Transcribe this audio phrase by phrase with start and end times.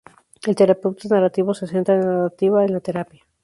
[0.47, 3.21] El terapeuta narrativo se centra en la narrativa en la terapia.